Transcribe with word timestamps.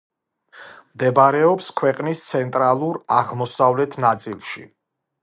მდებარეობს 0.93 1.67
ქვეყნის 1.81 2.23
ცენტრალურ-აღმოსავლეთ 2.31 3.99
ნაწილში. 4.07 4.65